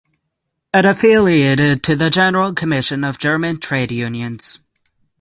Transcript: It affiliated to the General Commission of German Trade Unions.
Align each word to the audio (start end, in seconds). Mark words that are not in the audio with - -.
It 0.73 0.83
affiliated 0.83 1.83
to 1.83 1.95
the 1.95 2.09
General 2.09 2.55
Commission 2.55 3.03
of 3.03 3.19
German 3.19 3.59
Trade 3.59 3.91
Unions. 3.91 4.57